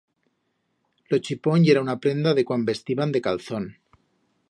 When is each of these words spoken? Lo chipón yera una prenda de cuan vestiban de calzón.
Lo 1.13 1.19
chipón 1.25 1.63
yera 1.65 1.85
una 1.87 1.97
prenda 2.07 2.33
de 2.39 2.45
cuan 2.47 2.63
vestiban 2.71 3.09
de 3.15 3.23
calzón. 3.25 3.65